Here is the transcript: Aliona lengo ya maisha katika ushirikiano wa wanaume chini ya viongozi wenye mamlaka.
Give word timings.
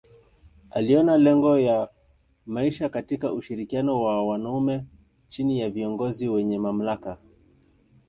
Aliona 0.71 1.17
lengo 1.17 1.59
ya 1.59 1.89
maisha 2.45 2.89
katika 2.89 3.33
ushirikiano 3.33 4.01
wa 4.03 4.27
wanaume 4.27 4.85
chini 5.27 5.59
ya 5.59 5.69
viongozi 5.69 6.27
wenye 6.29 6.59
mamlaka. 6.59 7.17